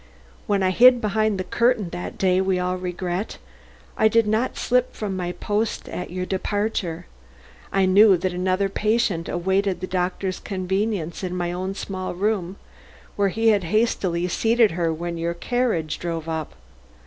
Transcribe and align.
When 0.47 0.63
I 0.63 0.71
hid 0.71 0.99
behind 0.99 1.37
the 1.39 1.43
curtain 1.43 1.83
on 1.83 1.89
that 1.91 2.17
day 2.17 2.41
we 2.41 2.57
all 2.57 2.75
regret, 2.75 3.37
I 3.95 4.07
did 4.07 4.25
not 4.25 4.57
slip 4.57 4.95
from 4.95 5.15
my 5.15 5.31
post 5.33 5.87
at 5.87 6.09
your 6.09 6.25
departure. 6.25 7.05
I 7.71 7.85
knew 7.85 8.17
that 8.17 8.33
another 8.33 8.67
patient 8.67 9.29
awaited 9.29 9.79
the 9.79 9.85
doctor's 9.85 10.39
convenience 10.39 11.23
in 11.23 11.37
my 11.37 11.51
own 11.51 11.75
small 11.75 12.15
room, 12.15 12.55
where 13.15 13.29
he 13.29 13.49
had 13.49 13.65
hastily 13.65 14.27
seated 14.27 14.71
her 14.71 14.91
when 14.91 15.19
your 15.19 15.35
carriage 15.35 15.99
drove 15.99 16.27
up. 16.27 16.55